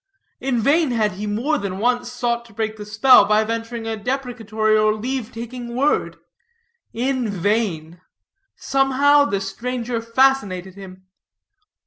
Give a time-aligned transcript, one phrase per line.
[0.39, 3.95] In vain had he more than once sought to break the spell by venturing a
[3.95, 6.17] deprecatory or leave taking word.
[6.91, 8.01] In vain.
[8.55, 11.05] Somehow, the stranger fascinated him.